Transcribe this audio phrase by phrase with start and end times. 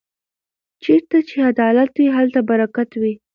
[0.83, 3.13] چېرته چې عدالت وي هلته برکت وي.